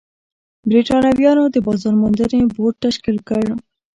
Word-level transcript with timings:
برېټانویانو 0.69 1.43
د 1.51 1.55
بازار 1.65 1.93
موندنې 2.01 2.39
بورډ 2.53 2.75
تشکیل 2.85 3.17
کړ. 3.27 3.43